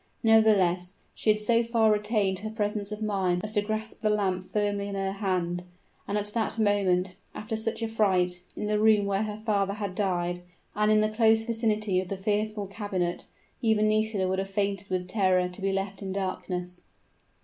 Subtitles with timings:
[0.23, 4.45] Nevertheless, she had so far retained her presence of mind as to grasp the lamp
[4.51, 5.61] firmly in her hand,
[6.07, 9.93] for at that moment, after such a fright, in the room where her father had
[9.93, 10.41] died,
[10.73, 13.27] and in the close vicinity of the fearful cabinet,
[13.61, 16.81] even Nisida would have fainted with terror to be left in darkness.